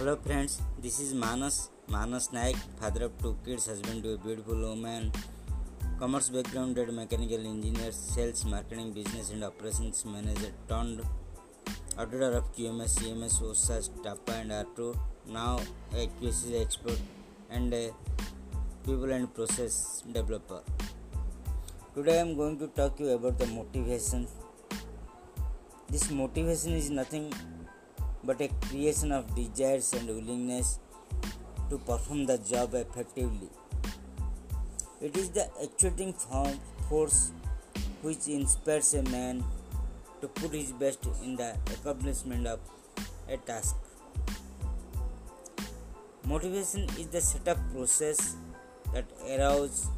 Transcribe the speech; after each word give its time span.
Hello 0.00 0.16
friends, 0.16 0.62
this 0.82 0.98
is 0.98 1.12
Manas, 1.12 1.68
Manas 1.86 2.32
Naik, 2.32 2.56
father 2.80 3.04
of 3.04 3.12
two 3.20 3.36
kids, 3.44 3.66
husband 3.66 4.02
to 4.02 4.14
a 4.14 4.16
beautiful 4.16 4.56
woman, 4.56 5.12
commerce 5.98 6.30
backgrounded 6.30 6.90
mechanical 6.94 7.44
engineer, 7.46 7.92
sales, 7.92 8.46
marketing, 8.46 8.94
business 8.94 9.28
and 9.30 9.44
operations 9.44 10.02
manager 10.06 10.52
turned 10.70 11.02
auditor 11.98 12.32
of 12.38 12.44
QMS, 12.56 12.94
CMS, 12.98 13.42
OSA, 13.42 13.90
TAPA 14.02 14.40
and 14.40 14.50
R2, 14.52 14.98
now 15.28 15.60
a 15.94 16.06
QC 16.18 16.62
expert 16.62 16.98
and 17.50 17.74
a 17.74 17.90
people 18.86 19.12
and 19.12 19.34
process 19.34 20.02
developer. 20.10 20.62
Today 21.94 22.20
I 22.20 22.22
am 22.22 22.38
going 22.38 22.58
to 22.58 22.68
talk 22.68 22.98
you 22.98 23.10
about 23.10 23.38
the 23.38 23.48
motivation. 23.48 24.26
This 25.90 26.10
motivation 26.10 26.72
is 26.72 26.88
nothing 26.88 27.34
but 28.24 28.40
a 28.40 28.48
creation 28.68 29.12
of 29.12 29.34
desires 29.34 29.92
and 29.92 30.08
willingness 30.08 30.78
to 31.68 31.78
perform 31.78 32.26
the 32.26 32.38
job 32.38 32.74
effectively. 32.74 33.48
It 35.00 35.16
is 35.16 35.30
the 35.30 35.48
actuating 35.62 36.12
force 36.88 37.32
which 38.02 38.28
inspires 38.28 38.94
a 38.94 39.02
man 39.04 39.44
to 40.20 40.28
put 40.28 40.52
his 40.52 40.72
best 40.72 41.06
in 41.22 41.36
the 41.36 41.56
accomplishment 41.72 42.46
of 42.46 42.60
a 43.28 43.36
task. 43.38 43.76
Motivation 46.24 46.84
is 46.98 47.06
the 47.08 47.20
setup 47.20 47.58
process 47.72 48.36
that 48.92 49.06
arouse, 49.28 49.88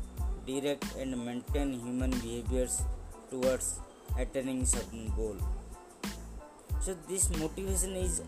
direct, 0.46 0.84
and 0.96 1.24
maintain 1.24 1.72
human 1.72 2.10
behaviors 2.10 2.82
towards 3.30 3.80
attaining 4.18 4.64
certain 4.64 5.12
goal. 5.16 5.36
So 6.84 6.96
this 7.08 7.30
motivation 7.38 7.92
is 7.94 8.22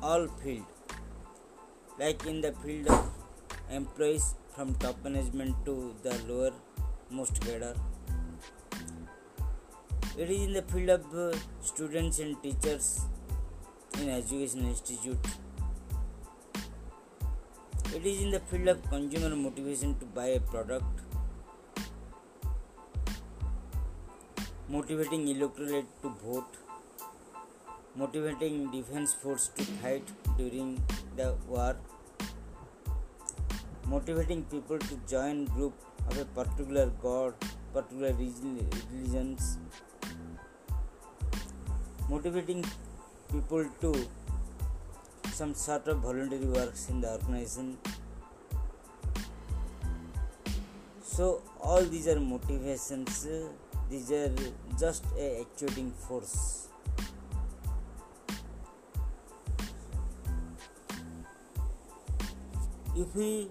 all 0.00 0.28
field, 0.40 0.64
like 1.98 2.24
in 2.24 2.40
the 2.40 2.52
field 2.64 2.86
of 2.86 3.10
employees 3.68 4.36
from 4.54 4.72
top 4.76 5.02
management 5.02 5.56
to 5.64 5.92
the 6.04 6.14
lower 6.28 6.52
most 7.10 7.40
cadre. 7.40 7.72
It 10.16 10.30
is 10.30 10.42
in 10.42 10.52
the 10.52 10.62
field 10.62 10.88
of 10.90 11.12
uh, 11.12 11.36
students 11.62 12.20
and 12.20 12.40
teachers 12.44 13.00
in 14.00 14.08
education 14.08 14.68
institute. 14.68 15.18
It 17.92 18.06
is 18.06 18.22
in 18.22 18.30
the 18.30 18.38
field 18.38 18.68
of 18.68 18.88
consumer 18.88 19.34
motivation 19.34 19.98
to 19.98 20.06
buy 20.06 20.26
a 20.26 20.38
product. 20.38 21.05
Motivating 24.68 25.28
electorate 25.28 25.86
to 26.02 26.08
vote. 26.24 26.56
Motivating 27.94 28.70
defense 28.70 29.14
force 29.14 29.48
to 29.56 29.62
fight 29.82 30.08
during 30.36 30.82
the 31.16 31.34
war. 31.48 31.76
Motivating 33.86 34.42
people 34.44 34.78
to 34.78 35.00
join 35.08 35.44
group 35.46 35.74
of 36.10 36.18
a 36.18 36.24
particular 36.24 36.86
god, 37.02 37.34
particular 37.72 38.12
religions 38.12 39.58
motivating 42.08 42.64
people 43.32 43.68
to 43.80 43.92
some 45.32 45.52
sort 45.54 45.88
of 45.88 45.98
voluntary 45.98 46.46
works 46.46 46.88
in 46.88 47.00
the 47.00 47.10
organization 47.10 47.76
so 51.02 51.42
all 51.60 51.82
these 51.82 52.06
are 52.06 52.20
motivations 52.20 53.26
these 53.90 54.10
are 54.12 54.32
just 54.78 55.04
a 55.18 55.40
actuating 55.40 55.92
force. 55.92 56.68
If 62.96 63.14
we 63.14 63.48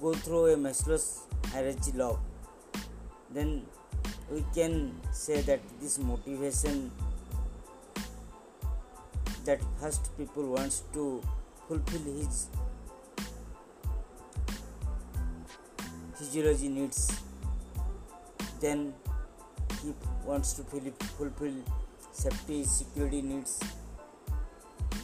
go 0.00 0.12
through 0.14 0.46
a 0.46 0.56
Maslow's 0.56 1.22
hierarchy 1.52 1.92
law 1.92 2.18
then 3.30 3.66
we 4.30 4.44
can 4.54 4.94
say 5.12 5.40
that 5.42 5.60
this 5.80 5.98
motivation 5.98 6.90
that 9.44 9.60
first 9.80 10.16
people 10.16 10.54
wants 10.54 10.82
to 10.92 11.22
fulfill 11.66 12.04
his 12.14 12.48
physiology 16.18 16.68
needs 16.68 17.27
then 18.60 18.92
he 19.82 19.94
wants 20.24 20.52
to 20.54 20.62
fulfill 20.62 21.54
safety 22.12 22.64
security 22.64 23.22
needs 23.22 23.60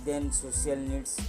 then 0.04 0.30
social 0.32 0.76
needs 0.76 1.20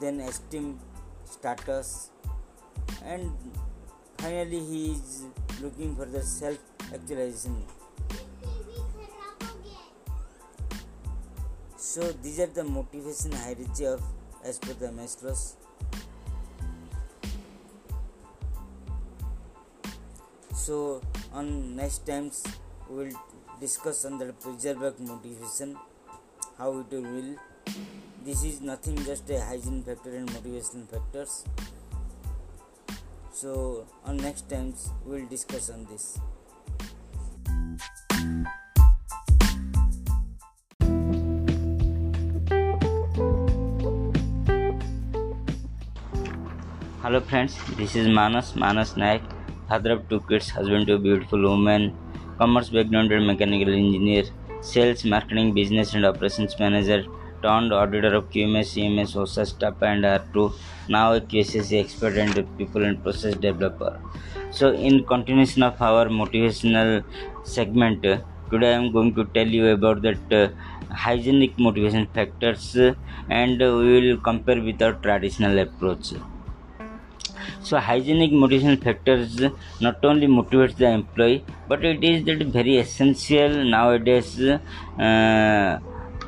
then 0.00 0.20
esteem 0.20 0.78
status 1.24 2.10
and 3.04 3.30
finally 4.18 4.60
he 4.70 4.92
is 4.92 5.24
looking 5.60 5.94
for 5.94 6.06
the 6.06 6.22
self 6.22 6.58
actualization 6.94 7.62
so 11.76 12.10
these 12.22 12.40
are 12.40 12.46
the 12.46 12.64
motivation 12.64 13.32
hierarchy 13.32 13.86
of 13.86 14.02
as 14.44 14.58
per 14.58 14.72
the 14.72 14.86
Maslow's 14.86 15.56
so 20.62 21.02
on 21.34 21.74
next 21.74 22.06
times 22.06 22.44
we 22.88 22.96
will 22.96 23.16
discuss 23.58 24.04
on 24.04 24.16
the 24.18 24.32
preserve 24.34 25.00
motivation 25.00 25.76
how 26.56 26.78
it 26.78 26.92
will. 26.92 27.34
This 28.24 28.44
is 28.44 28.60
nothing 28.60 28.96
just 29.04 29.28
a 29.30 29.40
hygiene 29.40 29.82
factor 29.82 30.14
and 30.14 30.32
motivation 30.32 30.86
factors. 30.86 31.44
So 33.32 33.88
on 34.04 34.18
next 34.18 34.48
times 34.48 34.90
we'll 35.04 35.26
discuss 35.26 35.68
on 35.68 35.84
this. 35.86 36.20
Hello 47.02 47.20
friends 47.20 47.58
this 47.76 47.96
is 47.96 48.06
manas 48.06 48.54
manas 48.54 48.96
naik 48.96 49.31
father 49.72 49.92
of 49.96 50.06
two 50.10 50.20
kids 50.28 50.50
husband 50.60 50.86
to 50.86 50.94
a 51.00 51.02
beautiful 51.08 51.42
woman 51.50 51.84
commerce 52.38 52.70
background 52.76 53.12
and 53.16 53.26
mechanical 53.32 53.74
engineer 53.82 54.24
sales 54.70 55.04
marketing 55.12 55.52
business 55.58 55.94
and 55.94 56.06
operations 56.08 56.54
manager 56.62 56.98
turned 57.42 57.72
auditor 57.72 58.14
of 58.14 58.30
QMS, 58.30 58.68
CMS, 58.74 59.16
OSA, 59.16 59.46
STAP 59.46 59.82
and 59.82 60.04
R2, 60.04 60.52
now 60.88 61.14
a 61.14 61.20
QCC 61.20 61.80
expert 61.84 62.16
and 62.16 62.34
people 62.58 62.84
and 62.84 63.02
process 63.02 63.34
developer. 63.34 64.00
So, 64.50 64.72
in 64.72 65.04
continuation 65.04 65.62
of 65.62 65.80
our 65.82 66.06
motivational 66.06 67.04
segment, 67.42 68.02
today 68.02 68.70
I 68.74 68.76
am 68.82 68.92
going 68.92 69.14
to 69.14 69.24
tell 69.36 69.46
you 69.46 69.68
about 69.68 70.02
that 70.02 70.32
uh, 70.32 70.48
hygienic 70.92 71.58
motivation 71.58 72.06
factors 72.14 72.76
uh, 72.76 72.94
and 73.28 73.58
we 73.58 74.00
will 74.00 74.18
compare 74.18 74.62
with 74.62 74.80
our 74.82 74.92
traditional 74.92 75.58
approach. 75.58 76.12
So, 77.62 77.78
hygienic 77.78 78.32
motivation 78.32 78.76
factors 78.76 79.40
not 79.80 80.04
only 80.04 80.26
motivates 80.26 80.76
the 80.76 80.90
employee, 80.90 81.44
but 81.68 81.84
it 81.84 82.02
is 82.02 82.24
that 82.24 82.46
very 82.46 82.78
essential 82.78 83.64
nowadays. 83.64 84.40
Uh, 84.40 85.78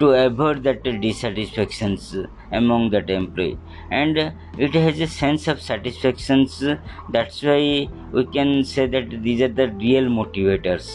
to 0.01 0.11
avoid 0.11 0.63
that 0.65 0.83
dissatisfactions 0.83 2.17
among 2.51 2.91
that 2.91 3.09
employee 3.11 3.59
and 3.91 4.17
it 4.59 4.75
has 4.75 5.01
a 5.01 5.07
sense 5.07 5.47
of 5.47 5.61
satisfactions 5.61 6.63
that's 7.11 7.43
why 7.43 7.89
we 8.13 8.25
can 8.37 8.65
say 8.65 8.87
that 8.87 9.11
these 9.23 9.41
are 9.41 9.55
the 9.61 9.69
real 9.85 10.05
motivators 10.05 10.89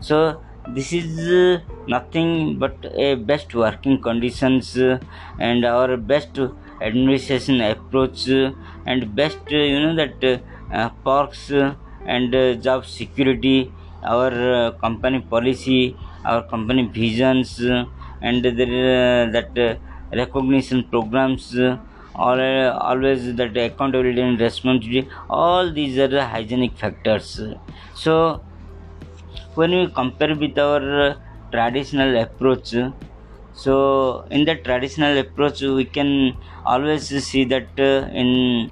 so 0.00 0.42
this 0.68 0.92
is 0.92 1.60
nothing 1.86 2.58
but 2.58 2.76
a 2.94 3.14
best 3.14 3.54
working 3.54 4.00
conditions 4.00 4.76
and 5.38 5.64
our 5.64 5.96
best 5.96 6.38
administration 6.88 7.60
approach 7.60 8.28
and 8.90 9.14
best 9.20 9.50
you 9.50 9.80
know 9.84 9.94
that 10.02 10.18
uh, 10.78 10.88
perks 11.06 11.50
and 12.14 12.34
uh, 12.34 12.54
job 12.66 12.84
security 12.84 13.72
our 14.14 14.32
uh, 14.52 14.70
company 14.84 15.20
policy 15.34 15.96
our 16.24 16.42
company 16.54 16.84
visions 17.00 17.60
and 18.28 18.44
there 18.58 19.26
uh, 19.26 19.30
that 19.36 19.58
uh, 19.58 19.74
recognition 20.22 20.84
programs 20.92 21.56
uh, 21.58 21.76
or 22.14 22.38
always 22.90 23.34
that 23.36 23.56
accountability 23.56 24.20
and 24.20 24.40
responsibility 24.40 25.08
all 25.30 25.72
these 25.72 25.98
are 25.98 26.08
the 26.08 26.24
hygienic 26.24 26.76
factors. 26.76 27.40
So 27.94 28.42
when 29.54 29.70
we 29.70 29.86
compare 30.00 30.34
with 30.34 30.58
our 30.58 31.16
traditional 31.50 32.16
approach 32.24 32.74
so 33.52 34.26
in 34.30 34.44
the 34.44 34.56
traditional 34.56 35.16
approach 35.18 35.60
we 35.62 35.84
can 35.84 36.36
always 36.64 37.08
see 37.28 37.44
that 37.44 37.70
in 38.22 38.70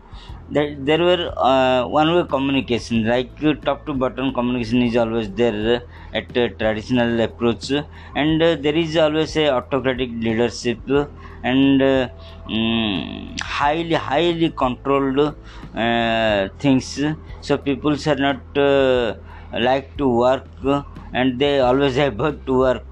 that 0.55 0.85
there 0.85 1.03
were 1.09 1.23
uh, 1.37 1.87
one 1.87 2.09
way 2.15 2.25
communication 2.35 3.05
like 3.07 3.33
uh, 3.45 3.55
top 3.67 3.87
to 3.87 3.95
bottom 3.95 4.33
communication 4.35 4.83
is 4.83 4.97
always 4.97 5.31
there 5.33 5.83
at 6.13 6.29
traditional 6.59 7.21
approach. 7.21 7.71
And 8.17 8.43
uh, 8.43 8.57
there 8.57 8.75
is 8.75 8.97
always 8.97 9.37
a 9.37 9.51
autocratic 9.51 10.11
leadership 10.13 10.81
and 11.43 11.81
um, 11.83 13.37
highly 13.43 13.95
highly 13.95 14.51
controlled 14.51 15.37
uh, 15.75 16.49
things. 16.59 16.99
So 17.41 17.59
people 17.59 17.97
are 18.07 18.17
not 18.17 18.43
uh, 18.57 19.15
like 19.53 19.97
to 19.99 20.09
work 20.09 20.49
and 21.13 21.39
they 21.41 21.61
always 21.61 21.97
have 22.05 22.17
to 22.47 22.59
work. 22.59 22.87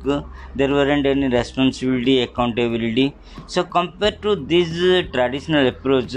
There 0.55 0.71
weren't 0.71 1.07
any 1.07 1.29
responsibility 1.29 2.23
accountability. 2.23 3.17
So 3.47 3.65
compared 3.65 4.23
to 4.23 4.37
this 4.37 4.71
traditional 5.13 5.67
approach 5.69 6.15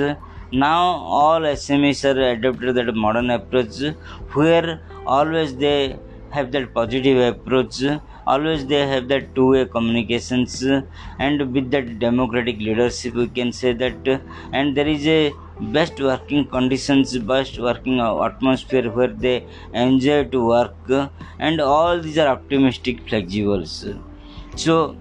now 0.54 0.82
all 1.20 1.42
smes 1.42 2.04
are 2.10 2.20
adopted 2.32 2.76
that 2.76 2.94
modern 2.94 3.30
approach 3.30 3.76
where 4.34 4.82
always 5.06 5.56
they 5.58 5.98
have 6.30 6.52
that 6.52 6.74
positive 6.74 7.18
approach 7.34 7.82
always 8.28 8.66
they 8.68 8.82
have 8.88 9.08
that 9.08 9.34
two-way 9.36 9.66
communications 9.66 10.62
and 11.20 11.54
with 11.54 11.72
that 11.72 11.88
democratic 12.00 12.58
leadership 12.60 13.14
we 13.16 13.28
can 13.30 13.52
say 13.52 13.72
that 13.74 14.22
and 14.52 14.76
there 14.78 14.88
is 14.88 15.06
a 15.08 15.38
best 15.78 16.00
working 16.00 16.48
conditions 16.48 17.18
best 17.20 17.58
working 17.60 18.00
atmosphere 18.00 18.90
where 18.92 19.14
they 19.26 19.46
enjoy 19.74 20.24
to 20.26 20.46
work 20.48 20.76
and 21.40 21.62
all 21.62 22.00
these 22.02 22.18
are 22.18 22.28
optimistic 22.28 23.06
flexibles. 23.06 23.74
So 24.56 24.98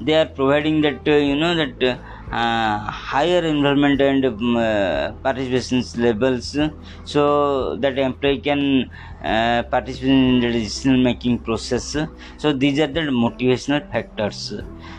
they 0.00 0.14
are 0.14 0.26
providing 0.26 0.80
that 0.82 1.06
you 1.06 1.36
know 1.36 1.54
that 1.54 1.82
uh, 1.82 1.96
higher 2.30 3.42
involvement 3.44 4.00
and 4.00 4.24
um, 4.24 4.56
uh, 4.56 5.12
participation 5.22 5.82
levels 6.02 6.56
so 7.04 7.76
that 7.76 7.98
employee 7.98 8.40
can 8.40 8.90
uh, 9.22 9.62
participate 9.70 10.10
in 10.10 10.40
the 10.40 10.52
decision 10.52 11.02
making 11.02 11.42
process. 11.42 11.96
So 12.36 12.52
these 12.52 12.78
are 12.80 12.86
the 12.86 13.00
motivational 13.00 13.88
factors. 13.90 14.52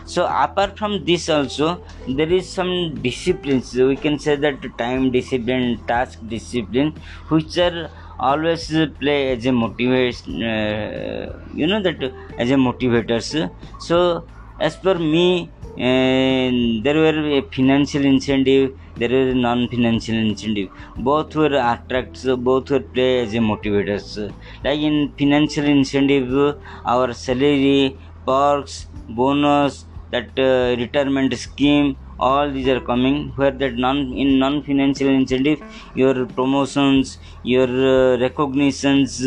So 0.04 0.26
apart 0.26 0.76
from 0.78 1.04
this 1.04 1.28
also 1.28 1.82
there 2.06 2.30
is 2.30 2.52
some 2.52 3.00
disciplines. 3.00 3.72
We 3.74 3.96
can 3.96 4.18
say 4.18 4.36
that 4.36 4.60
time 4.78 5.10
discipline 5.12 5.82
task 5.86 6.18
discipline 6.26 6.96
which 7.28 7.56
are 7.58 7.90
always 8.18 8.66
play 9.00 9.32
as 9.36 9.46
a 9.46 9.52
motivation 9.52 10.42
uh, 10.42 11.26
you 11.52 11.66
know 11.66 11.80
that 11.82 12.12
as 12.36 12.50
a 12.50 12.54
motivators. 12.54 13.50
So 13.78 14.26
as 14.58 14.76
per 14.76 14.98
me 14.98 15.54
and 15.88 16.84
there 16.84 16.98
were 17.04 17.18
a 17.38 17.42
financial 17.56 18.04
incentive 18.04 18.64
there 18.96 19.08
were 19.08 19.34
non-financial 19.34 20.14
incentive. 20.14 20.68
Both 20.96 21.34
were 21.36 21.54
attracts 21.72 22.24
both 22.48 22.70
were 22.70 22.80
play 22.80 23.20
as 23.20 23.32
a 23.34 23.38
motivators. 23.38 24.34
Like 24.62 24.80
in 24.80 25.14
financial 25.18 25.64
incentive 25.64 26.56
our 26.84 27.12
salary 27.14 27.98
perks 28.26 28.88
bonus 29.08 29.86
that 30.10 30.30
uh, 30.38 30.76
retirement 30.82 31.32
scheme 31.38 31.96
all 32.18 32.50
these 32.52 32.68
are 32.68 32.80
coming. 32.80 33.32
Where 33.36 33.52
that 33.52 33.74
non 33.76 34.12
in 34.12 34.38
non-financial 34.38 35.08
incentive 35.08 35.60
your 35.94 36.26
promotions 36.26 37.18
your 37.42 37.68
uh, 37.94 38.18
recognitions 38.18 39.22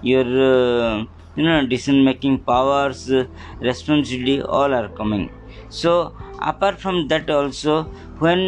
your 0.00 0.26
uh, 0.50 1.04
you 1.36 1.44
know 1.44 1.66
decision 1.66 2.04
making 2.04 2.34
powers 2.52 3.10
responsibility 3.60 4.42
all 4.42 4.72
are 4.80 4.88
coming 5.00 5.24
so 5.82 5.92
apart 6.50 6.78
from 6.84 6.96
that 7.08 7.28
also 7.38 7.74
when 8.24 8.40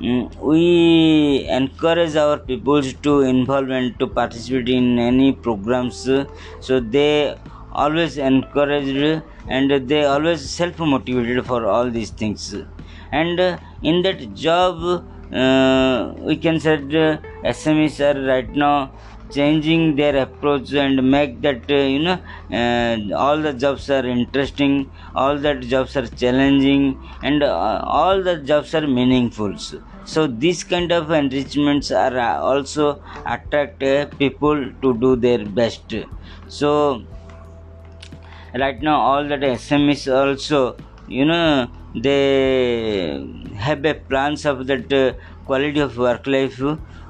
mm, 0.00 0.22
we 0.50 1.46
encourage 1.60 2.16
our 2.24 2.38
people 2.50 2.82
to 3.06 3.20
involve 3.32 3.70
and 3.78 3.98
to 4.00 4.06
participate 4.20 4.68
in 4.78 4.98
any 5.10 5.32
programs 5.32 5.98
so 6.66 6.80
they 6.96 7.36
always 7.72 8.16
encouraged 8.18 9.22
and 9.48 9.70
they 9.90 10.04
always 10.04 10.40
self 10.50 10.78
motivated 10.78 11.44
for 11.46 11.66
all 11.66 11.90
these 11.90 12.10
things. 12.10 12.54
And 13.12 13.38
in 13.82 14.02
that 14.02 14.34
job 14.34 15.04
uh, 15.32 16.14
we 16.18 16.36
can 16.36 16.58
say 16.60 16.74
uh, 16.74 17.18
smes 17.52 17.96
are 18.08 18.18
right 18.26 18.48
now 18.64 18.92
changing 19.30 19.96
their 19.96 20.16
approach 20.16 20.72
and 20.72 21.10
make 21.10 21.40
that 21.42 21.64
uh, 21.70 21.74
you 21.74 21.98
know 22.00 22.18
uh, 22.60 22.96
all 23.24 23.40
the 23.40 23.52
jobs 23.52 23.88
are 23.90 24.06
interesting 24.06 24.90
all 25.14 25.38
that 25.38 25.60
jobs 25.62 25.96
are 25.96 26.06
challenging 26.06 27.00
and 27.22 27.42
uh, 27.42 27.80
all 27.84 28.22
the 28.22 28.36
jobs 28.42 28.74
are 28.74 28.86
meaningful. 28.86 29.54
So 30.04 30.26
these 30.28 30.62
kind 30.64 30.92
of 30.92 31.10
enrichments 31.10 31.90
are 31.90 32.16
also 32.40 33.00
attract 33.24 33.80
people 34.18 34.72
to 34.82 34.98
do 35.00 35.16
their 35.16 35.44
best. 35.46 35.92
So 36.46 37.06
right 38.54 38.80
now 38.82 38.98
all 39.00 39.24
that 39.28 39.40
smes 39.40 40.02
also 40.20 40.78
you 41.06 41.24
know 41.24 41.68
they 41.94 43.20
have 43.66 43.84
a 43.84 43.94
plans 43.94 44.44
of 44.44 44.66
that 44.66 44.90
quality 45.44 45.80
of 45.80 45.96
work 45.96 46.26
life 46.26 46.60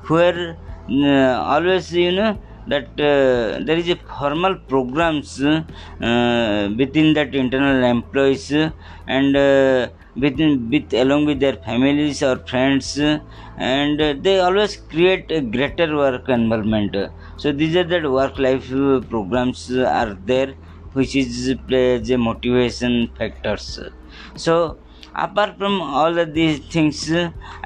where 0.09 0.59
always 0.89 1.93
you 1.93 2.13
know 2.13 2.39
that 2.67 2.89
uh, 3.11 3.63
there 3.67 3.77
is 3.83 3.89
a 3.89 3.97
formal 3.97 4.55
programs 4.73 5.41
uh, 5.43 6.69
within 6.81 7.13
that 7.15 7.35
internal 7.35 7.85
employees 7.85 8.51
and 9.07 9.37
uh, 9.37 9.89
within 10.17 10.69
with 10.71 10.93
along 10.95 11.25
with 11.27 11.39
their 11.41 11.57
families 11.69 12.23
or 12.23 12.37
friends 12.53 12.99
and 13.57 14.01
they 14.25 14.39
always 14.41 14.77
create 14.77 15.31
a 15.31 15.41
greater 15.41 15.97
work 15.97 16.29
environment. 16.29 16.97
So 17.37 17.53
these 17.53 17.77
are 17.77 17.85
the 17.85 18.11
work 18.11 18.39
life 18.39 18.69
programs 19.09 19.71
are 19.71 20.15
there 20.33 20.57
which 20.93 21.15
is 21.15 21.55
plays 21.69 22.11
a 22.11 22.17
motivation 22.19 23.13
factors 23.19 23.79
so 24.37 24.79
apart 25.15 25.57
from 25.59 25.81
all 25.81 26.19
of 26.19 26.35
these 26.35 26.59
things 26.75 26.99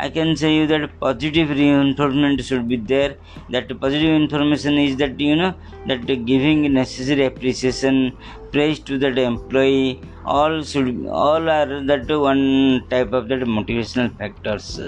i 0.05 0.09
can 0.17 0.37
say 0.41 0.51
you 0.55 0.67
that 0.73 0.85
positive 1.01 1.51
reinforcement 1.51 2.43
should 2.45 2.69
be 2.69 2.77
there. 2.77 3.17
That 3.51 3.69
positive 3.81 4.15
information 4.23 4.79
is 4.79 4.97
that 4.99 5.19
you 5.19 5.37
know 5.37 5.55
that 5.87 6.07
giving 6.31 6.73
necessary 6.73 7.25
appreciation 7.27 8.17
praise 8.53 8.81
to 8.81 8.99
that 8.99 9.19
employee 9.19 10.03
all 10.25 10.63
should 10.63 11.07
all 11.07 11.49
are 11.51 11.83
that 11.91 12.09
one 12.09 12.87
type 12.91 13.13
of 13.13 13.29
that 13.29 13.41
motivational 13.41 14.17
factors. 14.17 14.81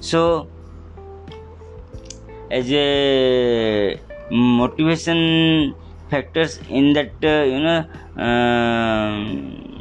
So 0.00 0.48
as 2.50 2.70
a 2.72 4.00
motivation 4.30 5.74
factors 6.10 6.58
in 6.68 6.92
that 6.94 7.12
uh, 7.22 7.44
you 7.52 7.60
know 7.60 7.80
uh, 8.16 9.77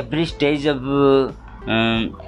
every 0.00 0.26
stage 0.26 0.66
of 0.66 0.80
uh, 0.86 1.32
um, 1.74 2.20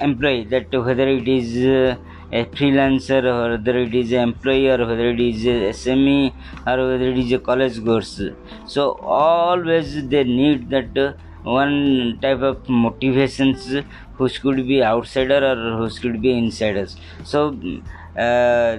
employee 0.00 0.44
that 0.44 0.72
whether 0.72 1.06
it 1.06 1.28
is 1.28 1.48
uh, 1.78 1.96
a 2.32 2.44
freelancer 2.56 3.22
or 3.32 3.50
whether 3.56 3.76
it 3.78 3.94
is 3.94 4.12
an 4.12 4.22
employee 4.30 4.68
or 4.70 4.78
whether 4.86 5.08
it 5.10 5.20
is 5.20 5.44
a 5.44 5.56
SME 5.80 6.32
or 6.66 6.76
whether 6.90 7.08
it 7.12 7.18
is 7.18 7.32
a 7.32 7.38
college 7.38 7.84
course. 7.84 8.20
So 8.66 8.92
always 9.02 10.08
they 10.08 10.24
need 10.24 10.70
that 10.70 10.96
uh, 10.96 11.12
one 11.42 12.18
type 12.22 12.40
of 12.40 12.68
motivations 12.68 13.84
which 14.16 14.40
could 14.40 14.66
be 14.66 14.82
outsider 14.82 15.40
or 15.50 15.82
which 15.82 16.00
could 16.00 16.22
be 16.22 16.32
insiders. 16.32 16.96
So 17.24 17.54
uh, 18.16 18.78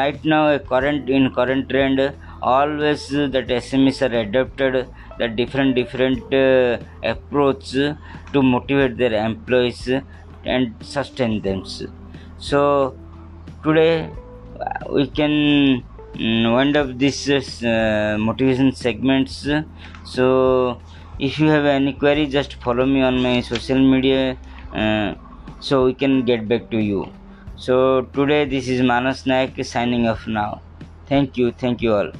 right 0.00 0.20
now 0.24 0.48
a 0.54 0.58
current 0.58 1.08
in 1.08 1.32
current 1.34 1.68
trend 1.70 2.12
always 2.42 3.08
that 3.08 3.46
SMEs 3.48 4.02
are 4.02 4.14
adopted 4.20 4.88
the 5.18 5.28
different 5.28 5.74
different 5.74 6.32
uh, 6.32 6.78
approach 7.02 7.72
to 7.72 8.42
motivate 8.42 8.96
their 8.96 9.14
employees 9.26 9.88
and 10.44 10.74
sustain 10.80 11.40
them. 11.42 11.64
So 12.38 12.96
today 13.62 14.10
we 14.90 15.08
can 15.08 15.84
mm, 16.14 16.54
wind 16.54 16.76
up 16.76 16.98
this 16.98 17.28
uh, 17.28 18.16
motivation 18.18 18.72
segments. 18.72 19.48
So 20.04 20.80
if 21.18 21.38
you 21.38 21.48
have 21.48 21.64
any 21.64 21.92
query 21.92 22.26
just 22.26 22.54
follow 22.62 22.86
me 22.86 23.02
on 23.02 23.22
my 23.22 23.40
social 23.40 23.78
media 23.78 24.38
uh, 24.72 25.14
so 25.60 25.84
we 25.84 25.94
can 25.94 26.24
get 26.24 26.48
back 26.48 26.70
to 26.70 26.78
you. 26.78 27.10
So 27.56 28.02
today 28.02 28.44
this 28.44 28.68
is 28.68 28.82
manas 28.82 29.26
naik 29.26 29.64
signing 29.64 30.06
off 30.06 30.26
now. 30.28 30.62
Thank 31.06 31.36
you 31.36 31.50
thank 31.50 31.82
you 31.82 31.94
all 31.94 32.12